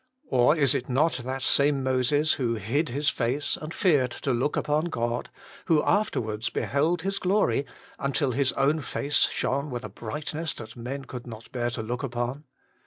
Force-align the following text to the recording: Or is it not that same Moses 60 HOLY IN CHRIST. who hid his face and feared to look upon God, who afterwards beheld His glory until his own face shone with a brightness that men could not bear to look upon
Or 0.29 0.55
is 0.55 0.73
it 0.73 0.89
not 0.89 1.17
that 1.25 1.43
same 1.43 1.83
Moses 1.83 2.31
60 2.31 2.37
HOLY 2.43 2.49
IN 2.49 2.55
CHRIST. 2.55 2.67
who 2.69 2.73
hid 2.73 2.89
his 2.89 3.09
face 3.09 3.57
and 3.61 3.71
feared 3.71 4.09
to 4.09 4.33
look 4.33 4.57
upon 4.57 4.85
God, 4.85 5.29
who 5.65 5.83
afterwards 5.83 6.49
beheld 6.49 7.03
His 7.03 7.19
glory 7.19 7.67
until 7.99 8.31
his 8.31 8.51
own 8.53 8.79
face 8.81 9.27
shone 9.29 9.69
with 9.69 9.83
a 9.85 9.89
brightness 9.89 10.55
that 10.55 10.75
men 10.75 11.05
could 11.05 11.27
not 11.27 11.51
bear 11.51 11.69
to 11.69 11.83
look 11.83 12.01
upon 12.01 12.45